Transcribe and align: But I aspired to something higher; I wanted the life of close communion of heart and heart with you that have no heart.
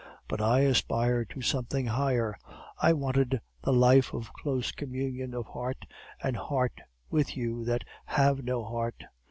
But 0.27 0.41
I 0.41 0.61
aspired 0.61 1.29
to 1.29 1.43
something 1.43 1.85
higher; 1.85 2.35
I 2.81 2.91
wanted 2.91 3.39
the 3.63 3.71
life 3.71 4.15
of 4.15 4.33
close 4.33 4.71
communion 4.71 5.35
of 5.35 5.45
heart 5.45 5.85
and 6.23 6.35
heart 6.35 6.79
with 7.11 7.37
you 7.37 7.63
that 7.65 7.83
have 8.05 8.43
no 8.43 8.63
heart. 8.65 9.03